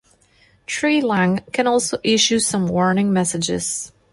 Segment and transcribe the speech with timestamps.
[0.65, 3.91] Treelang can also issue some warning messages.